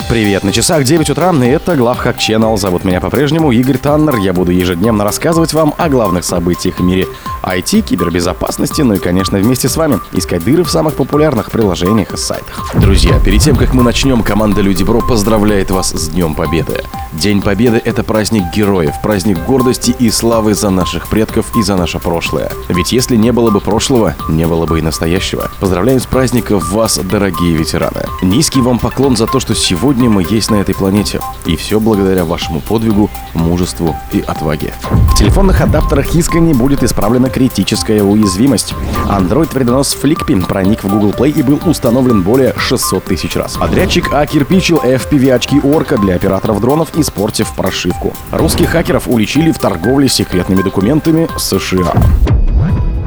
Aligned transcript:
え? 0.00 0.05
Привет, 0.08 0.44
на 0.44 0.52
часах 0.52 0.84
9 0.84 1.10
утра, 1.10 1.32
и 1.32 1.48
это 1.48 1.74
Главхак 1.74 2.18
Channel. 2.18 2.56
Зовут 2.56 2.84
меня 2.84 3.00
по-прежнему 3.00 3.50
Игорь 3.50 3.76
Таннер. 3.76 4.16
Я 4.18 4.32
буду 4.32 4.52
ежедневно 4.52 5.02
рассказывать 5.02 5.52
вам 5.52 5.74
о 5.76 5.88
главных 5.88 6.24
событиях 6.24 6.78
в 6.78 6.82
мире 6.84 7.08
IT, 7.42 7.82
кибербезопасности, 7.82 8.82
ну 8.82 8.94
и, 8.94 8.98
конечно, 8.98 9.38
вместе 9.38 9.68
с 9.68 9.76
вами 9.76 9.98
искать 10.12 10.44
дыры 10.44 10.62
в 10.62 10.70
самых 10.70 10.94
популярных 10.94 11.50
приложениях 11.50 12.12
и 12.12 12.16
сайтах. 12.16 12.70
Друзья, 12.74 13.18
перед 13.18 13.40
тем, 13.40 13.56
как 13.56 13.74
мы 13.74 13.82
начнем, 13.82 14.22
команда 14.22 14.60
Люди 14.60 14.84
Бро 14.84 15.00
поздравляет 15.00 15.70
вас 15.70 15.90
с 15.90 16.08
Днем 16.08 16.34
Победы. 16.34 16.84
День 17.12 17.40
Победы— 17.40 17.80
это 17.84 18.02
праздник 18.04 18.44
героев, 18.54 18.94
праздник 19.02 19.38
гордости 19.46 19.94
и 19.98 20.10
славы 20.10 20.54
за 20.54 20.70
наших 20.70 21.08
предков 21.08 21.46
и 21.56 21.62
за 21.62 21.76
наше 21.76 21.98
прошлое. 21.98 22.50
Ведь 22.68 22.92
если 22.92 23.16
не 23.16 23.32
было 23.32 23.50
бы 23.50 23.60
прошлого, 23.60 24.14
не 24.28 24.46
было 24.46 24.66
бы 24.66 24.78
и 24.78 24.82
настоящего. 24.82 25.50
Поздравляю 25.60 25.98
с 25.98 26.06
праздником 26.06 26.58
вас, 26.58 26.98
дорогие 26.98 27.56
ветераны. 27.56 28.04
Низкий 28.22 28.60
вам 28.60 28.78
поклон 28.78 29.16
за 29.16 29.26
то, 29.26 29.40
что 29.40 29.54
сегодня 29.54 30.05
сегодня 30.06 30.10
мы 30.10 30.34
есть 30.34 30.50
на 30.50 30.56
этой 30.56 30.74
планете. 30.74 31.20
И 31.46 31.56
все 31.56 31.80
благодаря 31.80 32.24
вашему 32.24 32.60
подвигу, 32.60 33.10
мужеству 33.34 33.96
и 34.12 34.20
отваге. 34.20 34.72
В 35.12 35.18
телефонных 35.18 35.60
адаптерах 35.60 36.14
искренне 36.14 36.54
будет 36.54 36.82
исправлена 36.82 37.28
критическая 37.28 38.02
уязвимость. 38.02 38.74
Android-вредонос 39.08 39.96
Flickpin 40.00 40.46
проник 40.46 40.84
в 40.84 40.88
Google 40.88 41.10
Play 41.10 41.30
и 41.30 41.42
был 41.42 41.60
установлен 41.66 42.22
более 42.22 42.54
600 42.56 43.04
тысяч 43.04 43.36
раз. 43.36 43.56
Подрядчик 43.56 44.12
окирпичил 44.12 44.78
FPV-очки 44.78 45.60
Орка 45.60 45.98
для 45.98 46.14
операторов 46.14 46.60
дронов, 46.60 46.96
испортив 46.96 47.52
прошивку. 47.54 48.12
Русских 48.30 48.70
хакеров 48.70 49.08
уличили 49.08 49.50
в 49.50 49.58
торговле 49.58 50.08
секретными 50.08 50.62
документами 50.62 51.28
США. 51.36 51.94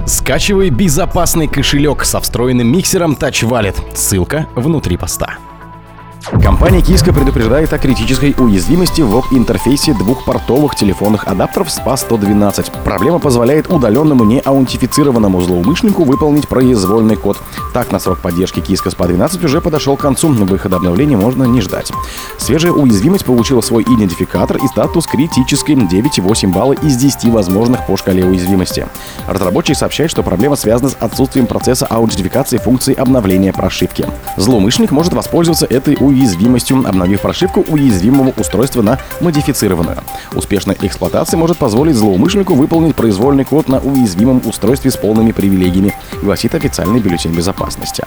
Скачивай 0.05 0.69
безопасный 0.69 1.47
кошелек 1.47 2.03
со 2.03 2.19
встроенным 2.19 2.67
миксером 2.67 3.13
Touch 3.13 3.47
Wallet. 3.47 3.75
Ссылка 3.95 4.47
внутри 4.55 4.97
поста. 4.97 5.37
Компания 6.31 6.81
Киска 6.81 7.11
предупреждает 7.11 7.73
о 7.73 7.79
критической 7.79 8.35
уязвимости 8.37 9.01
в 9.01 9.23
интерфейсе 9.31 9.93
двухпортовых 9.93 10.75
телефонных 10.75 11.27
адаптеров 11.27 11.69
SPA-112. 11.69 12.83
Проблема 12.83 13.17
позволяет 13.17 13.71
удаленному 13.71 14.23
неаутентифицированному 14.25 15.41
злоумышленнику 15.41 16.03
выполнить 16.03 16.47
произвольный 16.47 17.15
код. 17.15 17.37
Так, 17.73 17.91
на 17.91 17.99
срок 17.99 18.19
поддержки 18.19 18.59
Киска 18.59 18.89
SPA-12 18.89 19.43
уже 19.43 19.59
подошел 19.59 19.97
к 19.97 20.01
концу, 20.01 20.29
выхода 20.29 20.75
обновления 20.75 21.17
можно 21.17 21.45
не 21.45 21.61
ждать. 21.61 21.91
Свежая 22.37 22.73
уязвимость 22.73 23.25
получила 23.25 23.61
свой 23.61 23.83
идентификатор 23.83 24.57
и 24.57 24.67
статус 24.67 25.07
критической 25.07 25.75
9,8 25.75 26.53
балла 26.53 26.73
из 26.73 26.95
10 26.95 27.25
возможных 27.33 27.87
по 27.87 27.97
шкале 27.97 28.23
уязвимости. 28.23 28.87
Разработчик 29.27 29.75
сообщает, 29.75 30.11
что 30.11 30.21
проблема 30.21 30.55
связана 30.55 30.89
с 30.89 30.97
отсутствием 30.99 31.47
процесса 31.47 31.87
аутентификации 31.87 32.57
функции 32.57 32.93
обновления 32.93 33.51
прошивки. 33.51 34.05
Злоумышленник 34.37 34.91
может 34.91 35.13
воспользоваться 35.13 35.65
этой 35.65 35.97
уязвимостью 35.99 36.18
уязвимостью, 36.19 36.83
обновив 36.85 37.21
прошивку 37.21 37.65
уязвимого 37.67 38.33
устройства 38.37 38.81
на 38.81 38.99
модифицированную. 39.21 39.97
Успешная 40.33 40.75
эксплуатация 40.81 41.37
может 41.37 41.57
позволить 41.57 41.95
злоумышленнику 41.95 42.53
выполнить 42.53 42.95
произвольный 42.95 43.45
код 43.45 43.67
на 43.69 43.79
уязвимом 43.79 44.41
устройстве 44.45 44.91
с 44.91 44.97
полными 44.97 45.31
привилегиями, 45.31 45.93
гласит 46.21 46.55
официальный 46.55 46.99
бюллетень 46.99 47.33
безопасности. 47.33 48.03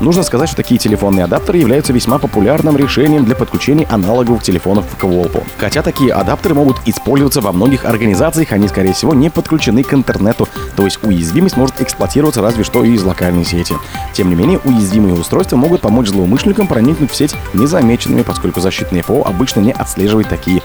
Нужно 0.00 0.22
сказать, 0.22 0.48
что 0.48 0.56
такие 0.56 0.78
телефонные 0.78 1.24
адаптеры 1.24 1.58
являются 1.58 1.92
весьма 1.92 2.18
популярным 2.18 2.76
решением 2.76 3.24
для 3.24 3.34
подключения 3.34 3.86
аналоговых 3.86 4.42
телефонов 4.42 4.84
к 4.98 5.04
Волпу. 5.04 5.42
Хотя 5.58 5.82
такие 5.82 6.12
адаптеры 6.12 6.54
могут 6.54 6.76
использоваться 6.86 7.40
во 7.40 7.52
многих 7.52 7.84
организациях, 7.84 8.52
они, 8.52 8.68
скорее 8.68 8.92
всего, 8.92 9.14
не 9.14 9.30
подключены 9.30 9.82
к 9.82 9.94
интернету, 9.94 10.48
то 10.76 10.84
есть 10.84 11.02
уязвимость 11.02 11.56
может 11.56 11.80
эксплуатироваться 11.80 12.42
разве 12.42 12.64
что 12.64 12.84
из 12.84 13.02
локальной 13.02 13.44
сети. 13.44 13.74
Тем 14.12 14.28
не 14.28 14.34
менее, 14.34 14.60
уязвимые 14.64 15.14
устройства 15.14 15.56
могут 15.56 15.80
помочь 15.80 16.08
злоумышленникам 16.08 16.66
проникнуть 16.66 17.10
в 17.10 17.16
сеть 17.16 17.35
незамеченными, 17.54 18.22
поскольку 18.22 18.60
защитные 18.60 19.02
ПО 19.02 19.22
обычно 19.24 19.60
не 19.60 19.72
отслеживают 19.72 20.28
такие 20.28 20.62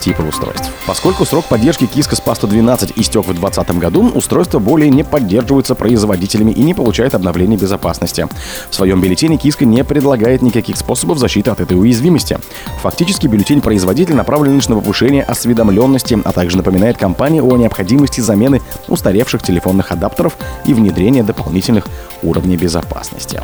типа 0.00 0.22
устройств. 0.22 0.70
Поскольку 0.86 1.24
срок 1.24 1.46
поддержки 1.46 1.84
Kiska 1.84 2.12
SPA 2.12 2.34
112 2.34 2.92
истек 2.96 3.22
в 3.22 3.32
2020 3.32 3.78
году, 3.78 4.10
устройство 4.14 4.58
более 4.58 4.90
не 4.90 5.02
поддерживается 5.02 5.74
производителями 5.74 6.52
и 6.52 6.62
не 6.62 6.74
получает 6.74 7.14
обновления 7.14 7.56
безопасности. 7.56 8.26
В 8.70 8.74
своем 8.74 9.00
бюллетене 9.00 9.36
Kiska 9.36 9.64
не 9.64 9.84
предлагает 9.84 10.42
никаких 10.42 10.76
способов 10.76 11.18
защиты 11.18 11.50
от 11.50 11.60
этой 11.60 11.78
уязвимости. 11.78 12.38
Фактически 12.82 13.26
бюллетень 13.26 13.60
производителя 13.60 14.16
направлен 14.16 14.56
лишь 14.56 14.68
на 14.68 14.76
повышение 14.76 15.22
осведомленности, 15.22 16.18
а 16.24 16.32
также 16.32 16.56
напоминает 16.56 16.98
компании 16.98 17.40
о 17.40 17.56
необходимости 17.56 18.20
замены 18.20 18.60
устаревших 18.88 19.42
телефонных 19.42 19.92
адаптеров 19.92 20.36
и 20.64 20.74
внедрения 20.74 21.22
дополнительных 21.22 21.86
уровней 22.22 22.56
безопасности. 22.56 23.40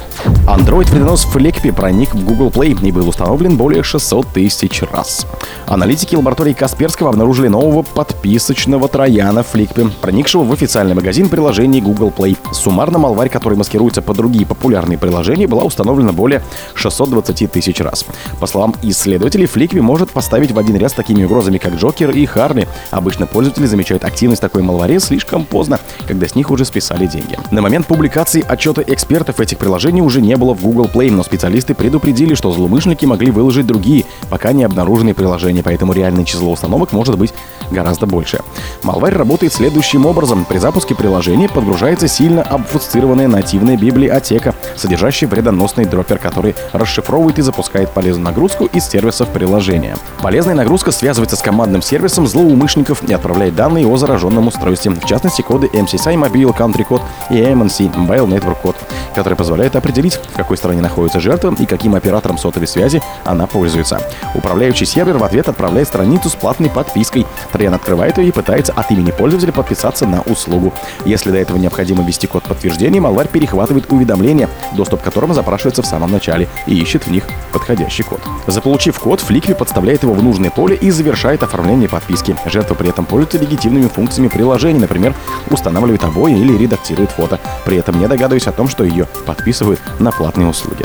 Android-вредонос 0.46 1.26
Fleckpy 1.26 1.72
проник 1.72 2.14
в 2.14 2.24
Google 2.24 2.48
Play 2.48 2.78
и 2.82 2.92
был 2.92 3.08
установлен 3.08 3.56
более 3.56 3.82
600 3.82 4.26
тысяч 4.28 4.82
раз. 4.82 5.26
Аналитики 5.66 6.14
лаборатории 6.14 6.39
лаборатории 6.40 6.58
Касперского 6.58 7.10
обнаружили 7.10 7.48
нового 7.48 7.82
подписочного 7.82 8.88
трояна 8.88 9.42
Фликпи, 9.42 9.90
проникшего 10.00 10.42
в 10.42 10.52
официальный 10.52 10.94
магазин 10.94 11.28
приложений 11.28 11.82
Google 11.82 12.10
Play. 12.16 12.38
Суммарно 12.52 12.98
малварь, 12.98 13.28
который 13.28 13.58
маскируется 13.58 14.00
под 14.00 14.16
другие 14.16 14.46
популярные 14.46 14.96
приложения, 14.96 15.46
была 15.46 15.64
установлена 15.64 16.12
более 16.12 16.42
620 16.74 17.52
тысяч 17.52 17.80
раз. 17.80 18.06
По 18.40 18.46
словам 18.46 18.74
исследователей, 18.82 19.44
Фликпи 19.44 19.80
может 19.80 20.08
поставить 20.08 20.52
в 20.52 20.58
один 20.58 20.76
ряд 20.76 20.92
с 20.92 20.94
такими 20.94 21.24
угрозами, 21.24 21.58
как 21.58 21.74
Джокер 21.74 22.08
и 22.10 22.24
Харли. 22.24 22.66
Обычно 22.90 23.26
пользователи 23.26 23.66
замечают 23.66 24.04
активность 24.04 24.40
такой 24.40 24.62
малваре 24.62 24.98
слишком 24.98 25.44
поздно, 25.44 25.78
когда 26.08 26.26
с 26.26 26.34
них 26.34 26.50
уже 26.50 26.64
списали 26.64 27.06
деньги. 27.06 27.38
На 27.50 27.60
момент 27.60 27.86
публикации 27.86 28.42
отчета 28.48 28.82
экспертов 28.86 29.40
этих 29.40 29.58
приложений 29.58 30.00
уже 30.00 30.22
не 30.22 30.36
было 30.36 30.54
в 30.54 30.62
Google 30.62 30.88
Play, 30.90 31.10
но 31.10 31.22
специалисты 31.22 31.74
предупредили, 31.74 32.32
что 32.32 32.50
злоумышленники 32.50 33.04
могли 33.04 33.30
выложить 33.30 33.66
другие, 33.66 34.06
пока 34.30 34.52
не 34.52 34.64
обнаруженные 34.64 35.12
приложения, 35.12 35.62
поэтому 35.62 35.92
реальный 35.92 36.24
число 36.30 36.52
установок 36.52 36.92
может 36.92 37.18
быть 37.18 37.34
гораздо 37.70 38.06
больше. 38.06 38.40
Malware 38.82 39.16
работает 39.16 39.52
следующим 39.52 40.06
образом. 40.06 40.44
При 40.44 40.58
запуске 40.58 40.94
приложения 40.94 41.48
подгружается 41.48 42.08
сильно 42.08 42.42
обфусцированная 42.42 43.28
нативная 43.28 43.76
библиотека, 43.76 44.54
содержащая 44.76 45.28
вредоносный 45.28 45.84
дроппер, 45.84 46.18
который 46.18 46.54
расшифровывает 46.72 47.38
и 47.38 47.42
запускает 47.42 47.90
полезную 47.90 48.24
нагрузку 48.26 48.66
из 48.66 48.88
сервисов 48.88 49.28
приложения. 49.28 49.96
Полезная 50.22 50.54
нагрузка 50.54 50.90
связывается 50.90 51.36
с 51.36 51.42
командным 51.42 51.82
сервисом 51.82 52.26
злоумышленников 52.26 53.02
и 53.08 53.12
отправляет 53.12 53.54
данные 53.54 53.86
о 53.86 53.96
зараженном 53.96 54.48
устройстве, 54.48 54.92
в 54.92 55.04
частности 55.04 55.42
коды 55.42 55.68
MCSI 55.72 56.14
Mobile 56.14 56.56
Country 56.56 56.86
Code 56.86 57.02
и 57.30 57.34
MNC 57.34 57.94
Mobile 57.94 58.26
Network 58.26 58.62
Code, 58.62 58.76
которые 59.14 59.36
позволяют 59.36 59.76
определить, 59.76 60.14
в 60.14 60.36
какой 60.36 60.56
стране 60.56 60.80
находится 60.80 61.20
жертва 61.20 61.54
и 61.58 61.66
каким 61.66 61.94
оператором 61.94 62.38
сотовой 62.38 62.66
связи 62.66 63.02
она 63.24 63.46
пользуется. 63.46 64.00
Управляющий 64.34 64.86
сервер 64.86 65.18
в 65.18 65.24
ответ 65.24 65.48
отправляет 65.48 65.88
страницу 66.20 66.28
с 66.28 66.34
платной 66.40 66.70
подпиской. 66.70 67.26
Триан 67.52 67.74
открывает 67.74 68.18
ее 68.18 68.28
и 68.28 68.32
пытается 68.32 68.72
от 68.72 68.90
имени 68.90 69.10
пользователя 69.10 69.52
подписаться 69.52 70.06
на 70.06 70.20
услугу. 70.22 70.72
Если 71.04 71.30
до 71.30 71.38
этого 71.38 71.56
необходимо 71.56 72.04
ввести 72.04 72.26
код 72.26 72.44
подтверждения, 72.44 73.00
малварь 73.00 73.28
перехватывает 73.28 73.90
уведомления, 73.92 74.48
доступ 74.72 75.00
к 75.00 75.04
которым 75.04 75.34
запрашивается 75.34 75.82
в 75.82 75.86
самом 75.86 76.10
начале, 76.10 76.48
и 76.66 76.78
ищет 76.78 77.06
в 77.06 77.10
них 77.10 77.24
подходящий 77.52 78.02
код. 78.02 78.20
Заполучив 78.46 78.98
код, 78.98 79.20
Фликви 79.20 79.54
подставляет 79.54 80.02
его 80.02 80.14
в 80.14 80.22
нужное 80.22 80.50
поле 80.50 80.76
и 80.76 80.90
завершает 80.90 81.42
оформление 81.42 81.88
подписки. 81.88 82.36
Жертва 82.46 82.74
при 82.74 82.88
этом 82.88 83.04
пользуется 83.04 83.38
легитимными 83.38 83.88
функциями 83.88 84.28
приложения, 84.28 84.80
например, 84.80 85.14
устанавливает 85.50 86.04
обои 86.04 86.38
или 86.38 86.56
редактирует 86.56 87.10
фото, 87.10 87.38
при 87.64 87.76
этом 87.76 87.98
не 87.98 88.08
догадываясь 88.08 88.46
о 88.46 88.52
том, 88.52 88.68
что 88.68 88.84
ее 88.84 89.06
подписывают 89.26 89.80
на 89.98 90.12
платные 90.12 90.48
услуги. 90.48 90.84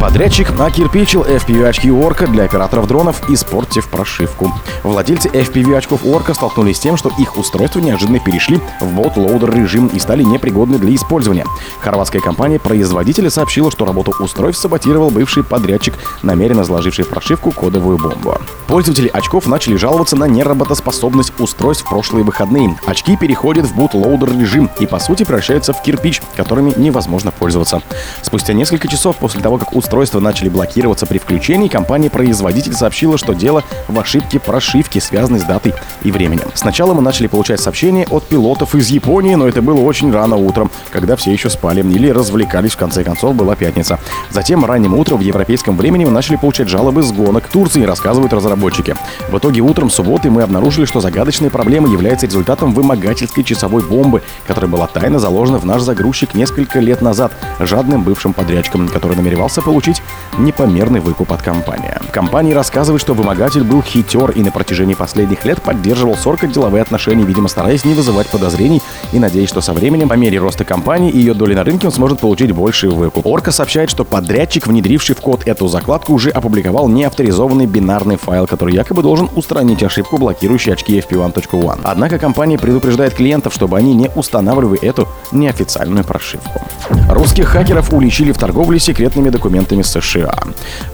Подрядчик 0.00 0.48
окирпичил 0.58 1.22
FPV-очки 1.22 1.90
Орка 1.90 2.26
для 2.26 2.44
операторов 2.44 2.88
дронов, 2.88 3.30
испортив 3.30 3.88
прошивку. 3.88 4.52
Владельцы 4.82 5.28
FPV 5.28 5.76
очков 5.76 6.04
Орка 6.04 6.34
столкнулись 6.34 6.76
с 6.76 6.80
тем, 6.80 6.96
что 6.96 7.10
их 7.18 7.36
устройства 7.36 7.80
неожиданно 7.80 8.18
перешли 8.18 8.60
в 8.80 8.94
бот-лоудер 8.94 9.54
режим 9.54 9.86
и 9.88 9.98
стали 9.98 10.22
непригодны 10.22 10.78
для 10.78 10.94
использования. 10.94 11.46
Хорватская 11.80 12.20
компания-производителя 12.20 13.30
сообщила, 13.30 13.70
что 13.70 13.84
работу 13.84 14.12
устройств 14.18 14.62
саботировал 14.62 15.10
бывший 15.10 15.44
подрядчик, 15.44 15.94
намеренно 16.22 16.64
заложивший 16.64 17.04
в 17.04 17.08
прошивку 17.08 17.50
кодовую 17.52 17.98
бомбу. 17.98 18.38
Пользователи 18.66 19.08
очков 19.08 19.46
начали 19.46 19.76
жаловаться 19.76 20.16
на 20.16 20.24
неработоспособность 20.24 21.32
устройств 21.38 21.84
в 21.84 21.88
прошлые 21.88 22.24
выходные. 22.24 22.76
Очки 22.86 23.16
переходят 23.16 23.66
в 23.66 23.78
bootloader 23.78 24.40
режим 24.40 24.70
и 24.78 24.86
по 24.86 24.98
сути 24.98 25.24
превращаются 25.24 25.72
в 25.72 25.82
кирпич, 25.82 26.22
которыми 26.36 26.72
невозможно 26.76 27.30
пользоваться. 27.30 27.82
Спустя 28.22 28.52
несколько 28.54 28.88
часов 28.88 29.16
после 29.16 29.40
того, 29.40 29.58
как 29.58 29.74
устройства 29.74 30.20
начали 30.20 30.48
блокироваться 30.48 31.06
при 31.06 31.18
включении, 31.18 31.68
компания-производитель 31.68 32.32
производитель 32.52 32.74
сообщила, 32.74 33.18
что 33.18 33.34
дело 33.34 33.62
в 33.88 33.98
ошибке 33.98 34.40
прошивки, 34.52 34.98
связанной 34.98 35.40
с 35.40 35.44
датой 35.44 35.72
и 36.02 36.12
временем. 36.12 36.50
Сначала 36.52 36.92
мы 36.92 37.00
начали 37.00 37.26
получать 37.26 37.58
сообщения 37.58 38.06
от 38.10 38.24
пилотов 38.24 38.74
из 38.74 38.88
Японии, 38.90 39.34
но 39.34 39.48
это 39.48 39.62
было 39.62 39.80
очень 39.80 40.12
рано 40.12 40.36
утром, 40.36 40.70
когда 40.90 41.16
все 41.16 41.32
еще 41.32 41.48
спали 41.48 41.80
или 41.80 42.10
развлекались, 42.10 42.72
в 42.72 42.76
конце 42.76 43.02
концов, 43.02 43.34
была 43.34 43.56
пятница. 43.56 43.98
Затем 44.28 44.66
ранним 44.66 44.92
утром 44.92 45.16
в 45.16 45.22
европейском 45.22 45.78
времени 45.78 46.04
мы 46.04 46.10
начали 46.10 46.36
получать 46.36 46.68
жалобы 46.68 47.02
с 47.02 47.12
гонок 47.12 47.48
Турции, 47.48 47.84
рассказывают 47.84 48.34
разработчики. 48.34 48.94
В 49.30 49.38
итоге 49.38 49.62
утром 49.62 49.88
субботы 49.88 50.30
мы 50.30 50.42
обнаружили, 50.42 50.84
что 50.84 51.00
загадочная 51.00 51.48
проблема 51.48 51.88
является 51.88 52.26
результатом 52.26 52.74
вымогательской 52.74 53.44
часовой 53.44 53.82
бомбы, 53.82 54.20
которая 54.46 54.70
была 54.70 54.86
тайно 54.86 55.18
заложена 55.18 55.60
в 55.60 55.64
наш 55.64 55.80
загрузчик 55.80 56.34
несколько 56.34 56.78
лет 56.78 57.00
назад 57.00 57.32
жадным 57.58 58.02
бывшим 58.02 58.34
подрядчиком, 58.34 58.86
который 58.88 59.16
намеревался 59.16 59.62
получить 59.62 60.02
непомерный 60.36 61.00
выкуп 61.00 61.32
от 61.32 61.40
компании. 61.40 61.94
Компания 62.12 62.54
рассказывает, 62.54 63.00
что 63.00 63.14
вымогатель 63.14 63.64
был 63.64 63.82
хитер 63.82 64.30
и 64.32 64.41
на 64.42 64.50
протяжении 64.50 64.94
последних 64.94 65.44
лет 65.44 65.60
поддерживал 65.62 66.16
с 66.16 66.26
Орка 66.26 66.46
деловые 66.46 66.82
отношения, 66.82 67.24
видимо, 67.24 67.48
стараясь 67.48 67.84
не 67.84 67.94
вызывать 67.94 68.28
подозрений 68.28 68.82
и 69.12 69.18
надеясь, 69.18 69.48
что 69.48 69.60
со 69.60 69.72
временем, 69.72 70.08
по 70.08 70.14
мере 70.14 70.38
роста 70.38 70.64
компании 70.64 71.10
и 71.10 71.18
ее 71.18 71.34
доли 71.34 71.54
на 71.54 71.64
рынке, 71.64 71.86
он 71.86 71.92
сможет 71.92 72.20
получить 72.20 72.52
больший 72.52 72.90
выкуп. 72.90 73.26
Орка 73.26 73.52
сообщает, 73.52 73.90
что 73.90 74.04
подрядчик, 74.04 74.66
внедривший 74.66 75.14
в 75.14 75.20
код 75.20 75.42
эту 75.46 75.68
закладку, 75.68 76.12
уже 76.14 76.30
опубликовал 76.30 76.88
неавторизованный 76.88 77.66
бинарный 77.66 78.16
файл, 78.16 78.46
который 78.46 78.74
якобы 78.74 79.02
должен 79.02 79.28
устранить 79.34 79.82
ошибку, 79.82 80.18
блокирующую 80.18 80.74
очки 80.74 80.98
FP1.1. 80.98 81.80
Однако 81.84 82.18
компания 82.18 82.58
предупреждает 82.58 83.14
клиентов, 83.14 83.54
чтобы 83.54 83.78
они 83.78 83.94
не 83.94 84.10
устанавливали 84.14 84.80
эту 84.80 85.08
неофициальную 85.30 86.04
прошивку. 86.04 86.60
Русских 87.08 87.48
хакеров 87.48 87.92
уличили 87.92 88.32
в 88.32 88.38
торговле 88.38 88.78
секретными 88.78 89.30
документами 89.30 89.82
США. 89.82 90.42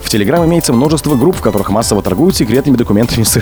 В 0.01 0.13
Telegram 0.13 0.45
имеется 0.45 0.73
множество 0.73 1.15
групп, 1.15 1.37
в 1.37 1.41
которых 1.41 1.69
массово 1.69 2.01
торгуют 2.01 2.35
секретными 2.35 2.75
документами 2.77 3.23
США. 3.23 3.38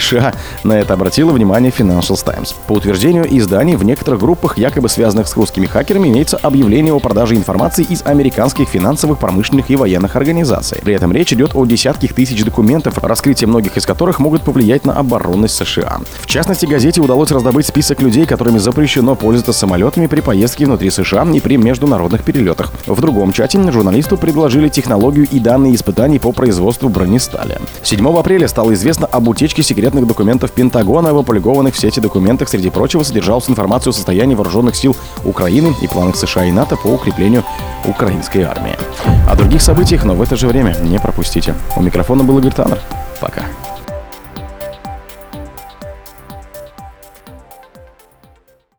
На 0.64 0.74
это 0.74 0.94
обратило 0.94 1.32
внимание 1.32 1.72
Financial 1.72 2.18
Times. 2.24 2.56
По 2.68 2.74
утверждению 2.74 3.26
изданий, 3.38 3.76
в 3.76 3.84
некоторых 3.84 4.20
группах, 4.20 4.58
якобы 4.58 4.90
связанных 4.90 5.28
с 5.28 5.36
русскими 5.36 5.66
хакерами, 5.66 6.08
имеется 6.08 6.38
объявление 6.38 6.94
о 6.94 7.00
продаже 7.00 7.36
информации 7.36 7.86
из 7.88 8.04
американских 8.06 8.70
финансовых, 8.70 9.20
промышленных 9.20 9.70
и 9.70 9.76
военных 9.76 10.16
организаций. 10.16 10.80
При 10.84 10.94
этом 10.94 11.12
речь 11.12 11.34
идет 11.34 11.52
о 11.56 11.66
десятках 11.66 12.14
тысяч 12.14 12.44
документов, 12.44 12.98
раскрытие 13.00 13.48
многих 13.48 13.78
из 13.78 13.86
которых 13.86 14.20
могут 14.20 14.44
повлиять 14.44 14.86
на 14.86 14.94
оборонность 14.94 15.56
США. 15.56 16.00
В 16.22 16.28
частности, 16.28 16.66
газете 16.66 17.02
удалось 17.02 17.32
раздобыть 17.32 17.66
список 17.66 18.02
людей, 18.02 18.26
которыми 18.26 18.58
запрещено 18.58 19.16
пользоваться 19.16 19.54
самолетами 19.54 20.08
при 20.08 20.22
поездке 20.22 20.66
внутри 20.66 20.90
США 20.90 21.28
и 21.34 21.40
при 21.40 21.58
международных 21.58 22.24
перелетах. 22.24 22.72
В 22.86 23.02
другом 23.02 23.34
чате 23.34 23.58
журналисту 23.72 24.18
предложили 24.18 24.70
технологию 24.70 25.28
и 25.32 25.40
данные 25.40 25.74
испытаний 25.74 26.20
по 26.20 26.32
производству 26.32 26.90
бронестали. 26.90 27.60
7 27.82 28.08
апреля 28.18 28.48
стало 28.48 28.74
известно 28.74 29.08
об 29.08 29.28
утечке 29.28 29.64
секретных 29.64 29.87
документов 29.92 30.52
Пентагона. 30.52 31.10
Опубликованных 31.10 31.76
в 31.76 31.80
сети 31.80 32.00
документах, 32.00 32.50
среди 32.50 32.70
прочего, 32.70 33.04
содержалась 33.04 33.50
информация 33.50 33.92
о 33.92 33.94
состоянии 33.94 34.36
вооруженных 34.36 34.76
сил 34.76 34.96
Украины 35.24 35.76
и 35.82 35.88
планах 35.88 36.16
США 36.16 36.46
и 36.46 36.52
НАТО 36.52 36.76
по 36.78 36.88
укреплению 36.88 37.44
украинской 37.86 38.44
армии. 38.44 38.76
О 39.30 39.36
других 39.36 39.62
событиях, 39.62 40.04
но 40.04 40.14
в 40.14 40.22
это 40.22 40.36
же 40.36 40.48
время 40.48 40.76
не 40.82 41.00
пропустите. 41.00 41.56
У 41.76 41.82
микрофона 41.82 42.24
был 42.24 42.38
Игорь 42.40 42.54
Таннер. 42.54 42.80